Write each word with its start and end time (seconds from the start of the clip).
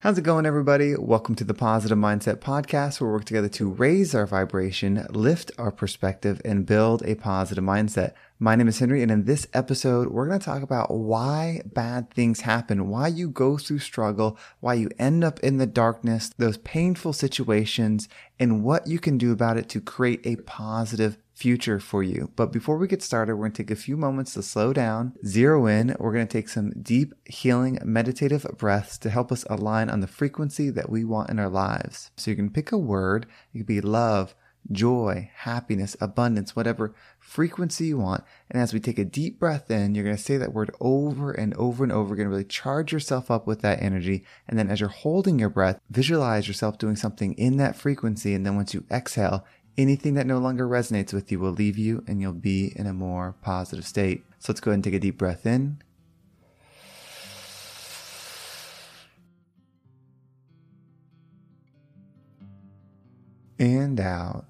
How's 0.00 0.18
it 0.18 0.24
going, 0.24 0.44
everybody? 0.44 0.94
Welcome 0.94 1.36
to 1.36 1.44
the 1.44 1.54
Positive 1.54 1.96
Mindset 1.96 2.36
Podcast, 2.36 3.00
where 3.00 3.08
we 3.08 3.14
work 3.14 3.24
together 3.24 3.48
to 3.48 3.70
raise 3.70 4.14
our 4.14 4.26
vibration, 4.26 5.06
lift 5.08 5.50
our 5.56 5.72
perspective, 5.72 6.38
and 6.44 6.66
build 6.66 7.02
a 7.06 7.14
positive 7.14 7.64
mindset. 7.64 8.12
My 8.38 8.56
name 8.56 8.68
is 8.68 8.78
Henry, 8.78 9.02
and 9.02 9.10
in 9.10 9.24
this 9.24 9.46
episode, 9.54 10.08
we're 10.08 10.28
going 10.28 10.38
to 10.38 10.44
talk 10.44 10.62
about 10.62 10.90
why 10.90 11.62
bad 11.64 12.10
things 12.10 12.42
happen, 12.42 12.90
why 12.90 13.08
you 13.08 13.30
go 13.30 13.56
through 13.56 13.78
struggle, 13.78 14.36
why 14.60 14.74
you 14.74 14.90
end 14.98 15.24
up 15.24 15.40
in 15.40 15.56
the 15.56 15.66
darkness, 15.66 16.30
those 16.36 16.58
painful 16.58 17.14
situations, 17.14 18.06
and 18.38 18.62
what 18.62 18.86
you 18.86 18.98
can 18.98 19.16
do 19.16 19.32
about 19.32 19.56
it 19.56 19.70
to 19.70 19.80
create 19.80 20.20
a 20.26 20.36
positive 20.42 21.16
future 21.36 21.78
for 21.78 22.02
you. 22.02 22.32
But 22.34 22.50
before 22.50 22.78
we 22.78 22.88
get 22.88 23.02
started, 23.02 23.36
we're 23.36 23.44
going 23.44 23.52
to 23.52 23.62
take 23.62 23.70
a 23.70 23.76
few 23.76 23.98
moments 23.98 24.32
to 24.34 24.42
slow 24.42 24.72
down, 24.72 25.12
zero 25.24 25.66
in. 25.66 25.94
We're 25.98 26.14
going 26.14 26.26
to 26.26 26.32
take 26.32 26.48
some 26.48 26.72
deep, 26.80 27.12
healing, 27.26 27.78
meditative 27.84 28.46
breaths 28.56 28.96
to 28.98 29.10
help 29.10 29.30
us 29.30 29.44
align 29.50 29.90
on 29.90 30.00
the 30.00 30.06
frequency 30.06 30.70
that 30.70 30.88
we 30.88 31.04
want 31.04 31.28
in 31.28 31.38
our 31.38 31.50
lives. 31.50 32.10
So 32.16 32.30
you 32.30 32.36
can 32.36 32.50
pick 32.50 32.72
a 32.72 32.78
word, 32.78 33.26
it 33.52 33.58
could 33.58 33.66
be 33.66 33.82
love, 33.82 34.34
joy, 34.72 35.30
happiness, 35.34 35.94
abundance, 36.00 36.56
whatever 36.56 36.94
frequency 37.18 37.88
you 37.88 37.98
want. 37.98 38.24
And 38.50 38.60
as 38.60 38.72
we 38.72 38.80
take 38.80 38.98
a 38.98 39.04
deep 39.04 39.38
breath 39.38 39.70
in, 39.70 39.94
you're 39.94 40.04
going 40.04 40.16
to 40.16 40.22
say 40.22 40.38
that 40.38 40.54
word 40.54 40.70
over 40.80 41.32
and 41.32 41.52
over 41.54 41.84
and 41.84 41.92
over 41.92 42.14
again, 42.14 42.28
really 42.28 42.44
charge 42.44 42.92
yourself 42.92 43.30
up 43.30 43.46
with 43.46 43.60
that 43.60 43.82
energy. 43.82 44.24
And 44.48 44.58
then 44.58 44.70
as 44.70 44.80
you're 44.80 44.88
holding 44.88 45.38
your 45.38 45.50
breath, 45.50 45.78
visualize 45.90 46.48
yourself 46.48 46.78
doing 46.78 46.96
something 46.96 47.34
in 47.34 47.58
that 47.58 47.76
frequency. 47.76 48.34
And 48.34 48.46
then 48.46 48.56
once 48.56 48.72
you 48.72 48.84
exhale, 48.90 49.44
Anything 49.78 50.14
that 50.14 50.26
no 50.26 50.38
longer 50.38 50.66
resonates 50.66 51.12
with 51.12 51.30
you 51.30 51.38
will 51.38 51.52
leave 51.52 51.76
you 51.76 52.02
and 52.08 52.20
you'll 52.20 52.32
be 52.32 52.72
in 52.76 52.86
a 52.86 52.94
more 52.94 53.34
positive 53.42 53.86
state. 53.86 54.24
So 54.38 54.52
let's 54.52 54.60
go 54.60 54.70
ahead 54.70 54.76
and 54.76 54.84
take 54.84 54.94
a 54.94 54.98
deep 54.98 55.18
breath 55.18 55.44
in. 55.44 55.82
And 63.58 64.00
out. 64.00 64.46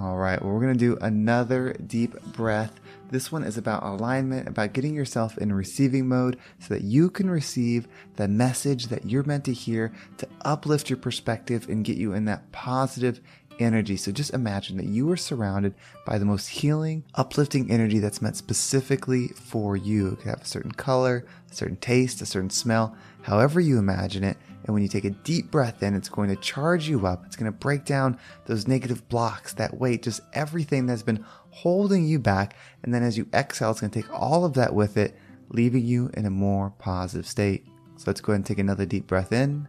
All 0.00 0.16
right, 0.16 0.40
well, 0.40 0.54
we're 0.54 0.62
going 0.62 0.72
to 0.72 0.78
do 0.78 0.96
another 1.02 1.74
deep 1.74 2.18
breath. 2.32 2.80
This 3.10 3.30
one 3.30 3.44
is 3.44 3.58
about 3.58 3.82
alignment, 3.82 4.48
about 4.48 4.72
getting 4.72 4.94
yourself 4.94 5.36
in 5.36 5.52
receiving 5.52 6.08
mode 6.08 6.38
so 6.58 6.72
that 6.72 6.84
you 6.84 7.10
can 7.10 7.28
receive 7.28 7.86
the 8.16 8.26
message 8.26 8.86
that 8.86 9.04
you're 9.04 9.24
meant 9.24 9.44
to 9.44 9.52
hear 9.52 9.92
to 10.16 10.26
uplift 10.42 10.88
your 10.88 10.96
perspective 10.96 11.68
and 11.68 11.84
get 11.84 11.98
you 11.98 12.14
in 12.14 12.24
that 12.24 12.50
positive 12.50 13.20
energy. 13.60 13.96
So 13.96 14.12
just 14.12 14.32
imagine 14.32 14.76
that 14.76 14.86
you 14.86 15.10
are 15.10 15.16
surrounded 15.16 15.74
by 16.06 16.18
the 16.18 16.24
most 16.24 16.48
healing, 16.48 17.04
uplifting 17.14 17.70
energy 17.70 17.98
that's 17.98 18.22
meant 18.22 18.36
specifically 18.36 19.28
for 19.28 19.76
you. 19.76 20.08
It 20.08 20.16
could 20.16 20.28
have 20.28 20.42
a 20.42 20.46
certain 20.46 20.72
color, 20.72 21.26
a 21.50 21.54
certain 21.54 21.76
taste, 21.76 22.20
a 22.22 22.26
certain 22.26 22.50
smell, 22.50 22.96
however 23.22 23.60
you 23.60 23.78
imagine 23.78 24.24
it. 24.24 24.36
And 24.64 24.74
when 24.74 24.82
you 24.82 24.88
take 24.88 25.04
a 25.04 25.10
deep 25.10 25.50
breath 25.50 25.82
in, 25.82 25.94
it's 25.94 26.08
going 26.08 26.28
to 26.28 26.36
charge 26.36 26.88
you 26.88 27.06
up. 27.06 27.24
It's 27.26 27.36
going 27.36 27.50
to 27.50 27.58
break 27.58 27.84
down 27.84 28.18
those 28.46 28.68
negative 28.68 29.08
blocks, 29.08 29.54
that 29.54 29.78
weight, 29.78 30.02
just 30.02 30.20
everything 30.32 30.86
that's 30.86 31.02
been 31.02 31.24
holding 31.50 32.04
you 32.04 32.18
back. 32.18 32.56
And 32.82 32.92
then 32.92 33.02
as 33.02 33.16
you 33.16 33.26
exhale, 33.32 33.70
it's 33.70 33.80
going 33.80 33.90
to 33.90 34.02
take 34.02 34.12
all 34.12 34.44
of 34.44 34.54
that 34.54 34.74
with 34.74 34.96
it, 34.96 35.16
leaving 35.48 35.84
you 35.84 36.10
in 36.14 36.26
a 36.26 36.30
more 36.30 36.70
positive 36.78 37.26
state. 37.26 37.66
So 37.96 38.04
let's 38.06 38.20
go 38.20 38.32
ahead 38.32 38.38
and 38.38 38.46
take 38.46 38.58
another 38.58 38.86
deep 38.86 39.06
breath 39.06 39.32
in. 39.32 39.66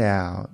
Out. 0.00 0.50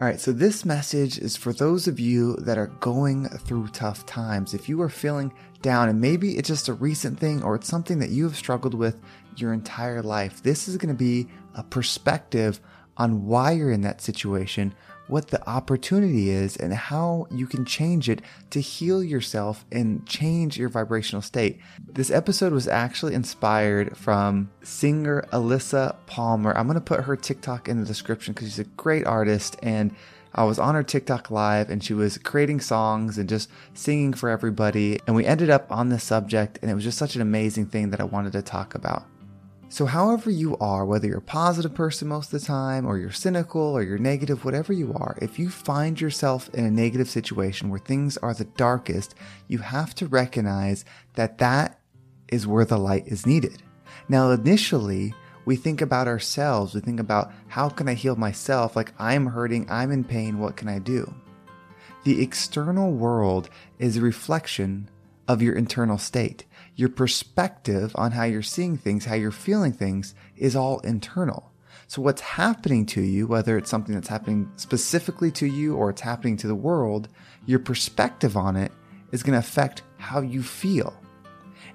All 0.00 0.06
right, 0.06 0.20
so 0.20 0.30
this 0.30 0.64
message 0.64 1.18
is 1.18 1.36
for 1.36 1.52
those 1.52 1.88
of 1.88 1.98
you 1.98 2.36
that 2.36 2.56
are 2.56 2.68
going 2.78 3.28
through 3.28 3.66
tough 3.68 4.06
times. 4.06 4.54
If 4.54 4.68
you 4.68 4.80
are 4.82 4.88
feeling 4.88 5.32
down, 5.60 5.88
and 5.88 6.00
maybe 6.00 6.38
it's 6.38 6.46
just 6.46 6.68
a 6.68 6.74
recent 6.74 7.18
thing 7.18 7.42
or 7.42 7.56
it's 7.56 7.66
something 7.66 7.98
that 7.98 8.10
you 8.10 8.22
have 8.22 8.36
struggled 8.36 8.74
with 8.74 9.00
your 9.36 9.52
entire 9.52 10.00
life, 10.02 10.40
this 10.40 10.68
is 10.68 10.76
going 10.76 10.94
to 10.94 10.98
be 10.98 11.26
a 11.56 11.64
perspective 11.64 12.60
on 12.96 13.26
why 13.26 13.50
you're 13.52 13.72
in 13.72 13.80
that 13.80 14.00
situation, 14.00 14.72
what 15.08 15.28
the 15.28 15.48
opportunity 15.48 16.30
is, 16.30 16.56
and 16.56 16.72
how 16.72 17.26
you 17.30 17.46
can 17.46 17.64
change 17.64 18.08
it 18.08 18.22
to 18.50 18.60
heal 18.60 19.02
yourself 19.02 19.64
and 19.72 20.06
change 20.06 20.56
your 20.56 20.68
vibrational 20.68 21.22
state. 21.22 21.58
This 21.86 22.10
episode 22.10 22.52
was 22.52 22.68
actually 22.68 23.14
inspired 23.14 23.96
from 23.96 24.50
singer 24.62 25.26
Alyssa 25.32 25.96
Palmer. 26.06 26.56
I'm 26.56 26.66
going 26.66 26.74
to 26.74 26.80
put 26.80 27.04
her 27.04 27.16
TikTok 27.16 27.68
in 27.68 27.80
the 27.80 27.86
description 27.86 28.34
because 28.34 28.48
she's 28.48 28.58
a 28.58 28.64
great 28.64 29.06
artist 29.06 29.56
and 29.62 29.94
I 30.34 30.44
was 30.44 30.58
on 30.58 30.74
her 30.74 30.82
TikTok 30.82 31.30
live 31.30 31.70
and 31.70 31.82
she 31.82 31.94
was 31.94 32.18
creating 32.18 32.60
songs 32.60 33.18
and 33.18 33.28
just 33.28 33.50
singing 33.74 34.12
for 34.12 34.28
everybody. 34.28 35.00
And 35.06 35.16
we 35.16 35.24
ended 35.24 35.50
up 35.50 35.72
on 35.72 35.88
this 35.88 36.04
subject, 36.04 36.58
and 36.62 36.70
it 36.70 36.74
was 36.74 36.84
just 36.84 36.98
such 36.98 37.16
an 37.16 37.22
amazing 37.22 37.66
thing 37.66 37.90
that 37.90 38.00
I 38.00 38.04
wanted 38.04 38.32
to 38.32 38.42
talk 38.42 38.74
about. 38.74 39.04
So, 39.70 39.84
however 39.84 40.30
you 40.30 40.56
are, 40.58 40.86
whether 40.86 41.06
you're 41.06 41.18
a 41.18 41.22
positive 41.22 41.74
person 41.74 42.08
most 42.08 42.32
of 42.32 42.40
the 42.40 42.46
time, 42.46 42.86
or 42.86 42.96
you're 42.96 43.10
cynical, 43.10 43.60
or 43.60 43.82
you're 43.82 43.98
negative, 43.98 44.44
whatever 44.44 44.72
you 44.72 44.94
are, 44.94 45.18
if 45.20 45.38
you 45.38 45.50
find 45.50 46.00
yourself 46.00 46.48
in 46.54 46.64
a 46.64 46.70
negative 46.70 47.08
situation 47.08 47.68
where 47.68 47.78
things 47.78 48.16
are 48.16 48.32
the 48.32 48.46
darkest, 48.46 49.14
you 49.46 49.58
have 49.58 49.94
to 49.96 50.06
recognize 50.06 50.86
that 51.14 51.36
that 51.38 51.80
is 52.28 52.46
where 52.46 52.64
the 52.64 52.78
light 52.78 53.06
is 53.08 53.26
needed. 53.26 53.62
Now, 54.08 54.30
initially, 54.30 55.12
we 55.44 55.54
think 55.56 55.82
about 55.82 56.08
ourselves. 56.08 56.74
We 56.74 56.80
think 56.80 57.00
about 57.00 57.30
how 57.48 57.68
can 57.68 57.88
I 57.88 57.94
heal 57.94 58.16
myself? 58.16 58.74
Like 58.74 58.92
I'm 58.98 59.26
hurting, 59.26 59.66
I'm 59.70 59.90
in 59.90 60.02
pain, 60.02 60.38
what 60.38 60.56
can 60.56 60.68
I 60.68 60.78
do? 60.78 61.14
The 62.04 62.22
external 62.22 62.92
world 62.92 63.50
is 63.78 63.96
a 63.96 64.02
reflection 64.02 64.88
of 65.26 65.42
your 65.42 65.54
internal 65.54 65.98
state 65.98 66.44
your 66.78 66.88
perspective 66.88 67.90
on 67.96 68.12
how 68.12 68.22
you're 68.22 68.40
seeing 68.40 68.76
things, 68.76 69.04
how 69.04 69.16
you're 69.16 69.32
feeling 69.32 69.72
things 69.72 70.14
is 70.36 70.54
all 70.54 70.78
internal. 70.80 71.50
So 71.88 72.00
what's 72.00 72.20
happening 72.20 72.86
to 72.86 73.00
you, 73.00 73.26
whether 73.26 73.58
it's 73.58 73.68
something 73.68 73.96
that's 73.96 74.06
happening 74.06 74.48
specifically 74.54 75.32
to 75.32 75.46
you 75.46 75.74
or 75.74 75.90
it's 75.90 76.02
happening 76.02 76.36
to 76.36 76.46
the 76.46 76.54
world, 76.54 77.08
your 77.46 77.58
perspective 77.58 78.36
on 78.36 78.54
it 78.54 78.70
is 79.10 79.24
going 79.24 79.32
to 79.32 79.40
affect 79.40 79.82
how 79.96 80.20
you 80.20 80.40
feel. 80.40 80.94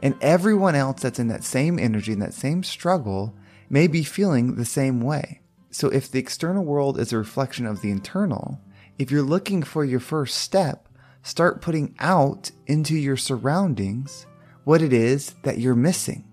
And 0.02 0.16
everyone 0.22 0.74
else 0.74 1.02
that's 1.02 1.20
in 1.20 1.28
that 1.28 1.44
same 1.44 1.80
energy 1.80 2.14
and 2.14 2.22
that 2.22 2.34
same 2.34 2.64
struggle 2.64 3.36
may 3.70 3.88
be 3.88 4.04
feeling 4.04 4.56
the 4.56 4.64
same 4.64 5.02
way. 5.02 5.42
So 5.70 5.90
if 5.90 6.10
the 6.10 6.20
external 6.20 6.64
world 6.64 6.98
is 6.98 7.12
a 7.12 7.18
reflection 7.18 7.66
of 7.66 7.82
the 7.82 7.92
internal, 7.92 8.62
if 8.98 9.12
you're 9.12 9.22
looking 9.22 9.64
for 9.64 9.84
your 9.84 10.00
first 10.00 10.38
step, 10.38 10.88
start 11.24 11.62
putting 11.62 11.94
out 12.00 12.52
into 12.68 12.96
your 12.96 13.18
surroundings 13.18 14.28
what 14.64 14.82
it 14.82 14.94
is 14.94 15.36
that 15.44 15.60
you're 15.60 15.76
missing. 15.76 16.24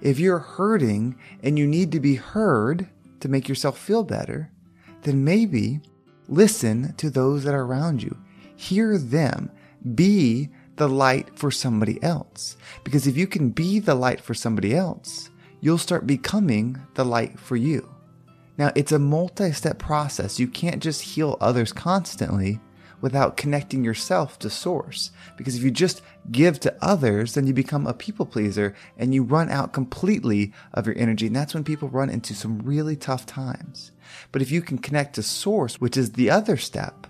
If 0.00 0.18
you're 0.18 0.38
hurting 0.38 1.16
and 1.42 1.58
you 1.58 1.66
need 1.66 1.92
to 1.92 2.00
be 2.00 2.14
heard 2.14 2.88
to 3.20 3.28
make 3.28 3.48
yourself 3.48 3.78
feel 3.78 4.02
better, 4.02 4.50
then 5.02 5.24
maybe 5.24 5.80
listen 6.28 6.94
to 6.94 7.10
those 7.10 7.44
that 7.44 7.54
are 7.54 7.64
around 7.64 8.02
you. 8.02 8.16
Hear 8.56 8.98
them. 8.98 9.50
Be 9.94 10.50
the 10.76 10.88
light 10.88 11.38
for 11.38 11.50
somebody 11.50 12.02
else. 12.02 12.56
Because 12.84 13.06
if 13.06 13.16
you 13.16 13.26
can 13.26 13.50
be 13.50 13.78
the 13.78 13.94
light 13.94 14.20
for 14.20 14.34
somebody 14.34 14.74
else, 14.74 15.30
you'll 15.60 15.78
start 15.78 16.06
becoming 16.06 16.80
the 16.94 17.04
light 17.04 17.38
for 17.38 17.56
you. 17.56 17.88
Now, 18.56 18.72
it's 18.74 18.92
a 18.92 18.98
multi 18.98 19.52
step 19.52 19.78
process. 19.78 20.38
You 20.38 20.48
can't 20.48 20.82
just 20.82 21.02
heal 21.02 21.36
others 21.40 21.72
constantly 21.72 22.60
without 23.00 23.36
connecting 23.36 23.84
yourself 23.84 24.38
to 24.38 24.50
source. 24.50 25.10
Because 25.36 25.56
if 25.56 25.62
you 25.62 25.70
just 25.70 26.02
give 26.30 26.60
to 26.60 26.76
others, 26.80 27.34
then 27.34 27.46
you 27.46 27.52
become 27.52 27.86
a 27.86 27.94
people 27.94 28.26
pleaser 28.26 28.74
and 28.96 29.14
you 29.14 29.22
run 29.22 29.50
out 29.50 29.72
completely 29.72 30.52
of 30.74 30.86
your 30.86 30.98
energy. 30.98 31.26
And 31.26 31.36
that's 31.36 31.54
when 31.54 31.64
people 31.64 31.88
run 31.88 32.10
into 32.10 32.34
some 32.34 32.58
really 32.60 32.96
tough 32.96 33.26
times. 33.26 33.92
But 34.32 34.42
if 34.42 34.50
you 34.50 34.62
can 34.62 34.78
connect 34.78 35.14
to 35.14 35.22
source, 35.22 35.80
which 35.80 35.96
is 35.96 36.12
the 36.12 36.30
other 36.30 36.56
step, 36.56 37.06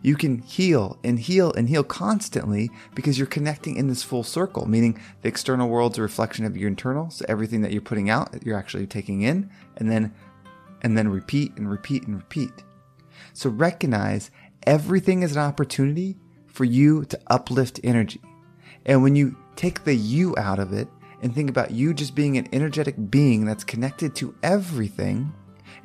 you 0.00 0.14
can 0.14 0.38
heal 0.38 0.98
and 1.02 1.18
heal 1.18 1.52
and 1.52 1.68
heal 1.68 1.82
constantly 1.82 2.70
because 2.94 3.18
you're 3.18 3.26
connecting 3.26 3.76
in 3.76 3.88
this 3.88 4.04
full 4.04 4.22
circle, 4.22 4.66
meaning 4.66 5.00
the 5.22 5.28
external 5.28 5.68
world's 5.68 5.98
a 5.98 6.02
reflection 6.02 6.44
of 6.44 6.56
your 6.56 6.68
internal. 6.68 7.10
So 7.10 7.24
everything 7.28 7.62
that 7.62 7.72
you're 7.72 7.80
putting 7.80 8.08
out, 8.08 8.44
you're 8.44 8.56
actually 8.56 8.86
taking 8.86 9.22
in. 9.22 9.50
And 9.76 9.90
then 9.90 10.14
and 10.82 10.96
then 10.96 11.08
repeat 11.08 11.56
and 11.56 11.68
repeat 11.68 12.06
and 12.06 12.16
repeat. 12.16 12.52
So 13.32 13.50
recognize 13.50 14.30
everything 14.68 15.22
is 15.22 15.34
an 15.34 15.40
opportunity 15.40 16.14
for 16.46 16.66
you 16.66 17.02
to 17.06 17.18
uplift 17.28 17.80
energy. 17.82 18.20
And 18.84 19.02
when 19.02 19.16
you 19.16 19.34
take 19.56 19.82
the 19.82 19.96
you 19.96 20.36
out 20.36 20.58
of 20.58 20.74
it 20.74 20.88
and 21.22 21.34
think 21.34 21.48
about 21.48 21.70
you 21.70 21.94
just 21.94 22.14
being 22.14 22.36
an 22.36 22.48
energetic 22.52 23.10
being 23.10 23.46
that's 23.46 23.64
connected 23.64 24.14
to 24.16 24.34
everything, 24.42 25.32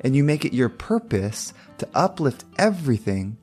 and 0.02 0.14
you 0.14 0.22
make 0.22 0.44
it 0.44 0.52
your 0.52 0.68
purpose 0.68 1.54
to 1.78 1.88
uplift 1.94 2.44
everything, 2.58 3.38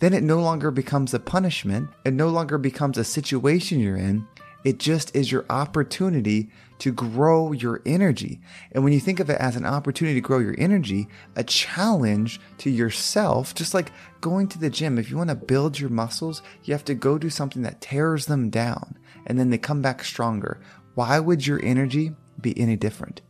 then 0.00 0.12
it 0.12 0.24
no 0.24 0.40
longer 0.40 0.72
becomes 0.72 1.14
a 1.14 1.20
punishment. 1.20 1.88
It 2.04 2.14
no 2.14 2.28
longer 2.28 2.58
becomes 2.58 2.98
a 2.98 3.04
situation 3.04 3.78
you're 3.78 3.96
in. 3.96 4.26
It 4.64 4.78
just 4.78 5.14
is 5.16 5.32
your 5.32 5.46
opportunity 5.48 6.50
to 6.80 6.92
grow 6.92 7.52
your 7.52 7.82
energy. 7.86 8.40
And 8.72 8.82
when 8.82 8.92
you 8.92 9.00
think 9.00 9.20
of 9.20 9.30
it 9.30 9.38
as 9.38 9.56
an 9.56 9.66
opportunity 9.66 10.14
to 10.14 10.26
grow 10.26 10.38
your 10.38 10.54
energy, 10.58 11.08
a 11.36 11.44
challenge 11.44 12.40
to 12.58 12.70
yourself, 12.70 13.54
just 13.54 13.74
like 13.74 13.92
going 14.20 14.48
to 14.48 14.58
the 14.58 14.70
gym, 14.70 14.98
if 14.98 15.10
you 15.10 15.16
want 15.16 15.30
to 15.30 15.36
build 15.36 15.78
your 15.78 15.90
muscles, 15.90 16.42
you 16.64 16.72
have 16.72 16.84
to 16.86 16.94
go 16.94 17.18
do 17.18 17.30
something 17.30 17.62
that 17.62 17.80
tears 17.80 18.26
them 18.26 18.50
down 18.50 18.96
and 19.26 19.38
then 19.38 19.50
they 19.50 19.58
come 19.58 19.82
back 19.82 20.04
stronger. 20.04 20.60
Why 20.94 21.20
would 21.20 21.46
your 21.46 21.62
energy 21.62 22.12
be 22.40 22.58
any 22.58 22.76
different? 22.76 23.20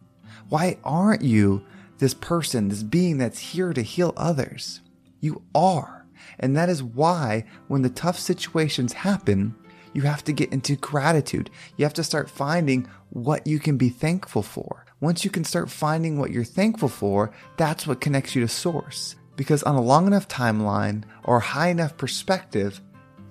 Why 0.48 0.78
aren't 0.82 1.22
you 1.22 1.64
this 1.98 2.14
person, 2.14 2.68
this 2.68 2.82
being 2.82 3.18
that's 3.18 3.38
here 3.38 3.72
to 3.72 3.82
heal 3.82 4.12
others? 4.16 4.80
You 5.20 5.42
are. 5.54 6.06
And 6.38 6.56
that 6.56 6.68
is 6.68 6.82
why 6.82 7.44
when 7.68 7.82
the 7.82 7.90
tough 7.90 8.18
situations 8.18 8.92
happen, 8.92 9.54
you 9.92 10.02
have 10.02 10.24
to 10.24 10.32
get 10.32 10.52
into 10.52 10.76
gratitude. 10.76 11.50
You 11.76 11.84
have 11.84 11.94
to 11.94 12.04
start 12.04 12.30
finding 12.30 12.88
what 13.10 13.46
you 13.46 13.58
can 13.58 13.76
be 13.76 13.88
thankful 13.88 14.42
for. 14.42 14.84
Once 15.00 15.24
you 15.24 15.30
can 15.30 15.44
start 15.44 15.70
finding 15.70 16.18
what 16.18 16.30
you're 16.30 16.44
thankful 16.44 16.88
for, 16.88 17.32
that's 17.56 17.86
what 17.86 18.00
connects 18.00 18.34
you 18.34 18.42
to 18.42 18.48
source. 18.48 19.16
Because 19.36 19.62
on 19.62 19.74
a 19.74 19.80
long 19.80 20.06
enough 20.06 20.28
timeline 20.28 21.04
or 21.24 21.40
high 21.40 21.68
enough 21.68 21.96
perspective, 21.96 22.80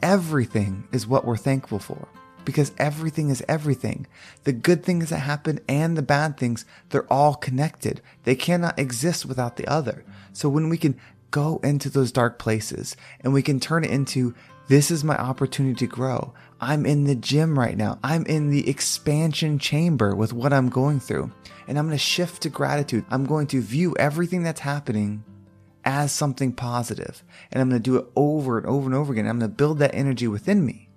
everything 0.01 0.87
is 0.91 1.07
what 1.07 1.25
we're 1.25 1.37
thankful 1.37 1.79
for. 1.79 2.07
Because 2.43 2.71
everything 2.77 3.29
is 3.29 3.43
everything. 3.47 4.07
The 4.43 4.53
good 4.53 4.83
things 4.83 5.09
that 5.09 5.19
happen 5.19 5.59
and 5.69 5.95
the 5.95 6.01
bad 6.01 6.37
things, 6.37 6.65
they're 6.89 7.11
all 7.13 7.35
connected. 7.35 8.01
They 8.23 8.35
cannot 8.35 8.79
exist 8.79 9.25
without 9.25 9.57
the 9.57 9.67
other. 9.67 10.03
So 10.33 10.49
when 10.49 10.69
we 10.69 10.77
can 10.77 10.99
go 11.31 11.59
into 11.63 11.89
those 11.89 12.11
dark 12.11 12.39
places 12.39 12.97
and 13.21 13.33
we 13.33 13.43
can 13.43 13.59
turn 13.59 13.83
it 13.83 13.91
into 13.91 14.33
this 14.69 14.91
is 14.91 15.03
my 15.03 15.17
opportunity 15.17 15.73
to 15.79 15.87
grow. 15.87 16.33
I'm 16.61 16.85
in 16.85 17.05
the 17.05 17.15
gym 17.15 17.57
right 17.57 17.75
now. 17.75 17.97
I'm 18.03 18.23
in 18.27 18.51
the 18.51 18.69
expansion 18.69 19.57
chamber 19.57 20.15
with 20.15 20.31
what 20.31 20.53
I'm 20.53 20.69
going 20.69 20.99
through. 20.99 21.31
And 21.67 21.77
I'm 21.77 21.87
going 21.87 21.97
to 21.97 22.03
shift 22.03 22.43
to 22.43 22.49
gratitude. 22.49 23.03
I'm 23.09 23.25
going 23.25 23.47
to 23.47 23.61
view 23.61 23.95
everything 23.97 24.43
that's 24.43 24.59
happening 24.59 25.23
as 25.83 26.11
something 26.11 26.53
positive. 26.53 27.23
And 27.51 27.61
I'm 27.61 27.69
going 27.69 27.81
to 27.81 27.89
do 27.89 27.97
it 27.97 28.05
over 28.15 28.59
and 28.59 28.67
over 28.67 28.85
and 28.85 28.93
over 28.93 29.11
again. 29.11 29.27
I'm 29.27 29.39
going 29.39 29.49
to 29.49 29.57
build 29.57 29.79
that 29.79 29.95
energy 29.95 30.27
within 30.27 30.63
me. 30.63 30.89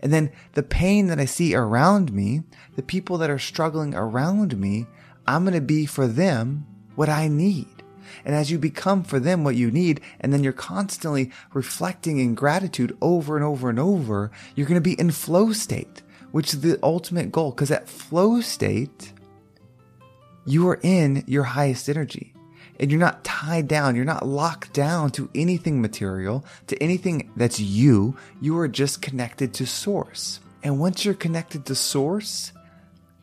And 0.00 0.12
then 0.12 0.30
the 0.52 0.62
pain 0.62 1.06
that 1.06 1.18
I 1.18 1.24
see 1.24 1.54
around 1.54 2.12
me, 2.12 2.42
the 2.76 2.82
people 2.82 3.16
that 3.18 3.30
are 3.30 3.38
struggling 3.38 3.94
around 3.94 4.58
me, 4.58 4.86
I'm 5.26 5.44
going 5.44 5.54
to 5.54 5.62
be 5.62 5.86
for 5.86 6.06
them 6.06 6.66
what 6.94 7.08
I 7.08 7.28
need. 7.28 7.73
And 8.24 8.34
as 8.34 8.50
you 8.50 8.58
become 8.58 9.02
for 9.02 9.18
them 9.18 9.44
what 9.44 9.56
you 9.56 9.70
need, 9.70 10.00
and 10.20 10.32
then 10.32 10.42
you're 10.44 10.52
constantly 10.52 11.30
reflecting 11.52 12.18
in 12.18 12.34
gratitude 12.34 12.96
over 13.00 13.36
and 13.36 13.44
over 13.44 13.68
and 13.68 13.78
over, 13.78 14.30
you're 14.54 14.66
going 14.66 14.74
to 14.74 14.80
be 14.80 14.98
in 14.98 15.10
flow 15.10 15.52
state, 15.52 16.02
which 16.32 16.54
is 16.54 16.60
the 16.60 16.78
ultimate 16.82 17.32
goal. 17.32 17.50
Because 17.50 17.70
at 17.70 17.88
flow 17.88 18.40
state, 18.40 19.12
you 20.46 20.68
are 20.68 20.80
in 20.82 21.24
your 21.26 21.44
highest 21.44 21.88
energy 21.88 22.34
and 22.78 22.90
you're 22.90 23.00
not 23.00 23.24
tied 23.24 23.68
down. 23.68 23.96
You're 23.96 24.04
not 24.04 24.26
locked 24.26 24.72
down 24.72 25.10
to 25.12 25.30
anything 25.34 25.80
material, 25.80 26.44
to 26.66 26.82
anything 26.82 27.30
that's 27.36 27.60
you. 27.60 28.16
You 28.40 28.58
are 28.58 28.68
just 28.68 29.02
connected 29.02 29.54
to 29.54 29.66
source. 29.66 30.40
And 30.62 30.78
once 30.78 31.04
you're 31.04 31.14
connected 31.14 31.66
to 31.66 31.74
source, 31.74 32.52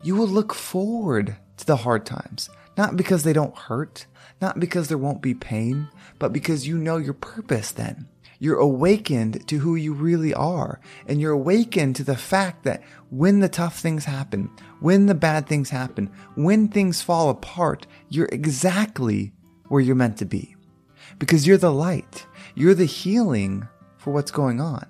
you 0.02 0.16
will 0.16 0.28
look 0.28 0.54
forward 0.54 1.36
to 1.58 1.66
the 1.66 1.76
hard 1.76 2.06
times, 2.06 2.48
not 2.76 2.96
because 2.96 3.22
they 3.22 3.32
don't 3.32 3.56
hurt, 3.56 4.06
not 4.42 4.60
because 4.60 4.88
there 4.88 4.98
won't 4.98 5.22
be 5.22 5.34
pain, 5.34 5.88
but 6.18 6.32
because 6.32 6.66
you 6.66 6.76
know 6.76 6.96
your 6.96 7.14
purpose 7.14 7.70
then. 7.70 8.08
You're 8.38 8.58
awakened 8.58 9.46
to 9.46 9.58
who 9.60 9.76
you 9.76 9.94
really 9.94 10.34
are. 10.34 10.80
And 11.06 11.20
you're 11.20 11.30
awakened 11.30 11.94
to 11.96 12.04
the 12.04 12.16
fact 12.16 12.64
that 12.64 12.82
when 13.08 13.38
the 13.38 13.48
tough 13.48 13.78
things 13.78 14.04
happen, 14.04 14.50
when 14.80 15.06
the 15.06 15.14
bad 15.14 15.46
things 15.46 15.70
happen, 15.70 16.10
when 16.34 16.66
things 16.66 17.00
fall 17.00 17.30
apart, 17.30 17.86
you're 18.08 18.28
exactly 18.32 19.32
where 19.68 19.80
you're 19.80 19.94
meant 19.94 20.18
to 20.18 20.24
be. 20.24 20.56
Because 21.20 21.46
you're 21.46 21.56
the 21.56 21.72
light. 21.72 22.26
You're 22.56 22.74
the 22.74 22.84
healing 22.84 23.68
for 23.96 24.12
what's 24.12 24.32
going 24.32 24.60
on. 24.60 24.86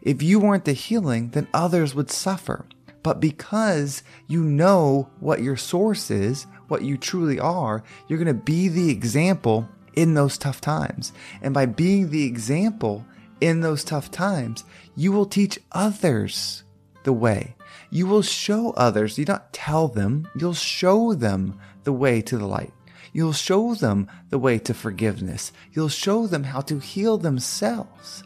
If 0.00 0.22
you 0.22 0.40
weren't 0.40 0.64
the 0.64 0.72
healing, 0.72 1.32
then 1.32 1.48
others 1.52 1.94
would 1.94 2.10
suffer. 2.10 2.64
But 3.02 3.20
because 3.20 4.02
you 4.26 4.42
know 4.42 5.10
what 5.20 5.42
your 5.42 5.58
source 5.58 6.10
is, 6.10 6.46
what 6.70 6.82
you 6.82 6.96
truly 6.96 7.38
are, 7.38 7.82
you're 8.06 8.18
going 8.18 8.26
to 8.28 8.34
be 8.34 8.68
the 8.68 8.90
example 8.90 9.68
in 9.94 10.14
those 10.14 10.38
tough 10.38 10.60
times. 10.60 11.12
And 11.42 11.52
by 11.52 11.66
being 11.66 12.10
the 12.10 12.24
example 12.24 13.04
in 13.40 13.60
those 13.60 13.84
tough 13.84 14.10
times, 14.10 14.64
you 14.94 15.12
will 15.12 15.26
teach 15.26 15.58
others 15.72 16.64
the 17.04 17.12
way. 17.12 17.56
You 17.90 18.06
will 18.06 18.22
show 18.22 18.70
others, 18.72 19.18
you 19.18 19.24
not 19.24 19.52
tell 19.52 19.88
them, 19.88 20.28
you'll 20.36 20.54
show 20.54 21.14
them 21.14 21.58
the 21.84 21.92
way 21.92 22.20
to 22.22 22.38
the 22.38 22.46
light. 22.46 22.72
You'll 23.12 23.32
show 23.32 23.74
them 23.74 24.06
the 24.28 24.38
way 24.38 24.58
to 24.60 24.74
forgiveness. 24.74 25.52
You'll 25.72 25.88
show 25.88 26.28
them 26.28 26.44
how 26.44 26.60
to 26.62 26.78
heal 26.78 27.18
themselves. 27.18 28.22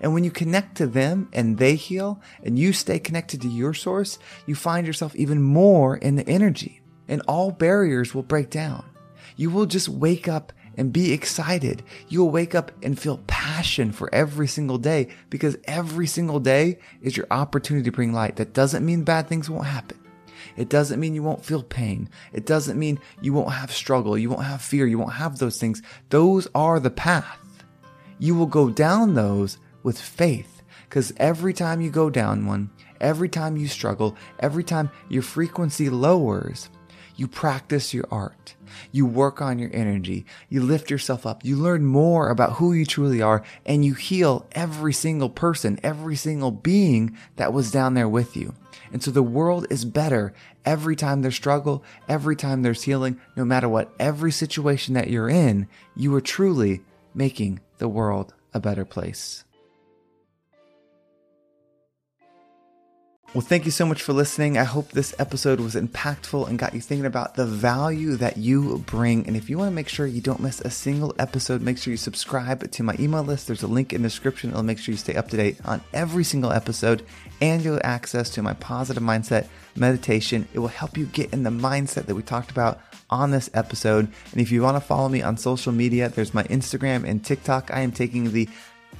And 0.00 0.12
when 0.12 0.24
you 0.24 0.30
connect 0.30 0.76
to 0.76 0.86
them 0.86 1.28
and 1.32 1.56
they 1.56 1.74
heal 1.74 2.20
and 2.42 2.58
you 2.58 2.74
stay 2.74 2.98
connected 2.98 3.40
to 3.42 3.48
your 3.48 3.72
source, 3.72 4.18
you 4.44 4.54
find 4.54 4.86
yourself 4.86 5.16
even 5.16 5.40
more 5.40 5.96
in 5.96 6.16
the 6.16 6.28
energy 6.28 6.82
and 7.08 7.22
all 7.28 7.50
barriers 7.50 8.14
will 8.14 8.22
break 8.22 8.50
down. 8.50 8.84
You 9.36 9.50
will 9.50 9.66
just 9.66 9.88
wake 9.88 10.28
up 10.28 10.52
and 10.76 10.92
be 10.92 11.12
excited. 11.12 11.82
You 12.08 12.20
will 12.20 12.30
wake 12.30 12.54
up 12.54 12.70
and 12.82 12.98
feel 12.98 13.20
passion 13.26 13.92
for 13.92 14.12
every 14.14 14.46
single 14.46 14.78
day 14.78 15.08
because 15.30 15.56
every 15.64 16.06
single 16.06 16.40
day 16.40 16.78
is 17.02 17.16
your 17.16 17.26
opportunity 17.30 17.84
to 17.84 17.94
bring 17.94 18.12
light. 18.12 18.36
That 18.36 18.52
doesn't 18.52 18.84
mean 18.84 19.02
bad 19.02 19.28
things 19.28 19.48
won't 19.48 19.66
happen. 19.66 19.98
It 20.56 20.68
doesn't 20.68 21.00
mean 21.00 21.14
you 21.14 21.22
won't 21.22 21.44
feel 21.44 21.62
pain. 21.62 22.08
It 22.32 22.46
doesn't 22.46 22.78
mean 22.78 22.98
you 23.20 23.32
won't 23.32 23.52
have 23.52 23.70
struggle. 23.72 24.16
You 24.16 24.30
won't 24.30 24.44
have 24.44 24.62
fear. 24.62 24.86
You 24.86 24.98
won't 24.98 25.12
have 25.12 25.38
those 25.38 25.58
things. 25.58 25.82
Those 26.10 26.48
are 26.54 26.80
the 26.80 26.90
path. 26.90 27.64
You 28.18 28.34
will 28.34 28.46
go 28.46 28.70
down 28.70 29.14
those 29.14 29.58
with 29.82 30.00
faith 30.00 30.62
because 30.88 31.12
every 31.18 31.52
time 31.52 31.80
you 31.80 31.90
go 31.90 32.08
down 32.08 32.46
one, 32.46 32.70
every 33.00 33.28
time 33.28 33.56
you 33.56 33.68
struggle, 33.68 34.16
every 34.40 34.64
time 34.64 34.90
your 35.08 35.22
frequency 35.22 35.90
lowers, 35.90 36.70
you 37.16 37.26
practice 37.26 37.94
your 37.94 38.04
art. 38.10 38.54
You 38.92 39.06
work 39.06 39.40
on 39.40 39.58
your 39.58 39.70
energy. 39.72 40.26
You 40.48 40.62
lift 40.62 40.90
yourself 40.90 41.24
up. 41.24 41.44
You 41.44 41.56
learn 41.56 41.86
more 41.86 42.28
about 42.28 42.54
who 42.54 42.72
you 42.72 42.84
truly 42.84 43.22
are 43.22 43.42
and 43.64 43.84
you 43.84 43.94
heal 43.94 44.46
every 44.52 44.92
single 44.92 45.30
person, 45.30 45.80
every 45.82 46.16
single 46.16 46.50
being 46.50 47.16
that 47.36 47.52
was 47.52 47.70
down 47.70 47.94
there 47.94 48.08
with 48.08 48.36
you. 48.36 48.54
And 48.92 49.02
so 49.02 49.10
the 49.10 49.22
world 49.22 49.66
is 49.70 49.84
better 49.84 50.34
every 50.64 50.96
time 50.96 51.22
there's 51.22 51.34
struggle, 51.34 51.82
every 52.08 52.36
time 52.36 52.62
there's 52.62 52.82
healing, 52.82 53.18
no 53.34 53.44
matter 53.44 53.68
what, 53.68 53.92
every 53.98 54.32
situation 54.32 54.94
that 54.94 55.08
you're 55.08 55.30
in, 55.30 55.68
you 55.94 56.14
are 56.14 56.20
truly 56.20 56.82
making 57.14 57.60
the 57.78 57.88
world 57.88 58.34
a 58.52 58.60
better 58.60 58.84
place. 58.84 59.45
Well, 63.36 63.44
thank 63.44 63.66
you 63.66 63.70
so 63.70 63.84
much 63.84 64.00
for 64.00 64.14
listening. 64.14 64.56
I 64.56 64.64
hope 64.64 64.92
this 64.92 65.14
episode 65.18 65.60
was 65.60 65.74
impactful 65.74 66.48
and 66.48 66.58
got 66.58 66.72
you 66.72 66.80
thinking 66.80 67.04
about 67.04 67.34
the 67.34 67.44
value 67.44 68.16
that 68.16 68.38
you 68.38 68.78
bring. 68.86 69.26
And 69.26 69.36
if 69.36 69.50
you 69.50 69.58
want 69.58 69.68
to 69.68 69.74
make 69.74 69.90
sure 69.90 70.06
you 70.06 70.22
don't 70.22 70.40
miss 70.40 70.62
a 70.62 70.70
single 70.70 71.14
episode, 71.18 71.60
make 71.60 71.76
sure 71.76 71.90
you 71.90 71.98
subscribe 71.98 72.70
to 72.70 72.82
my 72.82 72.96
email 72.98 73.22
list. 73.22 73.46
There's 73.46 73.62
a 73.62 73.66
link 73.66 73.92
in 73.92 74.00
the 74.00 74.08
description. 74.08 74.48
It'll 74.48 74.62
make 74.62 74.78
sure 74.78 74.92
you 74.92 74.96
stay 74.96 75.16
up 75.16 75.28
to 75.28 75.36
date 75.36 75.58
on 75.66 75.82
every 75.92 76.24
single 76.24 76.50
episode 76.50 77.04
and 77.42 77.62
you'll 77.62 77.78
access 77.84 78.30
to 78.30 78.42
my 78.42 78.54
positive 78.54 79.02
mindset 79.02 79.48
meditation. 79.76 80.48
It 80.54 80.60
will 80.60 80.68
help 80.68 80.96
you 80.96 81.04
get 81.04 81.34
in 81.34 81.42
the 81.42 81.50
mindset 81.50 82.06
that 82.06 82.14
we 82.14 82.22
talked 82.22 82.50
about 82.50 82.80
on 83.10 83.32
this 83.32 83.50
episode. 83.52 84.08
And 84.32 84.40
if 84.40 84.50
you 84.50 84.62
want 84.62 84.78
to 84.78 84.80
follow 84.80 85.10
me 85.10 85.20
on 85.20 85.36
social 85.36 85.72
media, 85.72 86.08
there's 86.08 86.32
my 86.32 86.44
Instagram 86.44 87.04
and 87.04 87.22
TikTok. 87.22 87.70
I 87.70 87.80
am 87.80 87.92
taking 87.92 88.32
the 88.32 88.48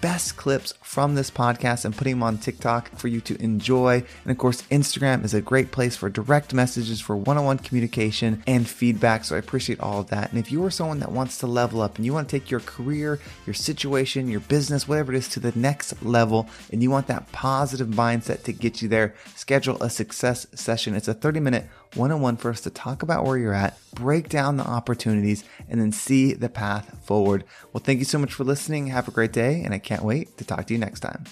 best 0.00 0.36
clips 0.36 0.74
from 0.82 1.14
this 1.14 1.30
podcast 1.30 1.84
and 1.84 1.96
putting 1.96 2.14
them 2.14 2.22
on 2.22 2.38
TikTok 2.38 2.90
for 2.96 3.08
you 3.08 3.20
to 3.22 3.40
enjoy. 3.42 4.04
And 4.22 4.30
of 4.30 4.38
course, 4.38 4.62
Instagram 4.70 5.24
is 5.24 5.34
a 5.34 5.40
great 5.40 5.70
place 5.72 5.96
for 5.96 6.08
direct 6.08 6.54
messages 6.54 7.00
for 7.00 7.16
one 7.16 7.36
on 7.36 7.44
one 7.44 7.58
communication 7.58 8.42
and 8.46 8.68
feedback. 8.68 9.24
So 9.24 9.36
I 9.36 9.38
appreciate 9.38 9.80
all 9.80 10.00
of 10.00 10.08
that. 10.08 10.30
And 10.30 10.38
if 10.38 10.52
you 10.52 10.64
are 10.64 10.70
someone 10.70 11.00
that 11.00 11.12
wants 11.12 11.38
to 11.38 11.46
level 11.46 11.80
up 11.80 11.96
and 11.96 12.04
you 12.04 12.12
want 12.12 12.28
to 12.28 12.38
take 12.38 12.50
your 12.50 12.60
career, 12.60 13.18
your 13.46 13.54
situation, 13.54 14.28
your 14.28 14.40
business, 14.40 14.88
whatever 14.88 15.12
it 15.12 15.18
is 15.18 15.28
to 15.28 15.40
the 15.40 15.52
next 15.58 16.02
level, 16.02 16.48
and 16.72 16.82
you 16.82 16.90
want 16.90 17.06
that 17.08 17.30
positive 17.32 17.88
mindset 17.88 18.42
to 18.44 18.52
get 18.52 18.82
you 18.82 18.88
there, 18.88 19.14
schedule 19.34 19.82
a 19.82 19.90
success 19.90 20.46
session. 20.54 20.94
It's 20.94 21.08
a 21.08 21.14
30 21.14 21.40
minute 21.40 21.66
one 21.94 22.12
on 22.12 22.20
one 22.20 22.36
for 22.36 22.50
us 22.50 22.60
to 22.62 22.70
talk 22.70 23.02
about 23.02 23.24
where 23.24 23.38
you're 23.38 23.54
at, 23.54 23.78
break 23.94 24.28
down 24.28 24.56
the 24.56 24.66
opportunities, 24.66 25.44
and 25.68 25.80
then 25.80 25.92
see 25.92 26.34
the 26.34 26.48
path 26.48 27.04
forward. 27.04 27.44
Well, 27.72 27.82
thank 27.82 27.98
you 27.98 28.04
so 28.04 28.18
much 28.18 28.32
for 28.32 28.44
listening. 28.44 28.88
Have 28.88 29.08
a 29.08 29.12
great 29.12 29.32
day, 29.32 29.62
and 29.62 29.72
I 29.72 29.78
can't 29.78 30.02
wait 30.02 30.36
to 30.38 30.44
talk 30.44 30.66
to 30.66 30.74
you 30.74 30.78
next 30.78 31.00
time. 31.00 31.24